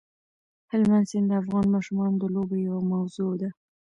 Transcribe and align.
هلمند 0.71 1.09
سیند 1.09 1.27
د 1.29 1.33
افغان 1.41 1.65
ماشومانو 1.75 2.15
د 2.19 2.23
لوبو 2.35 2.55
یوه 2.67 2.81
موضوع 2.91 3.33
ده. 3.41 3.49